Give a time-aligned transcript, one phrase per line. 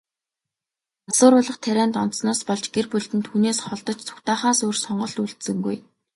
[1.05, 5.77] Мансууруулах тарианд донтсоноос болж, гэр бүлд нь түүнээс холдож, зугтаахаас өөр сонголт үлдсэнгүй.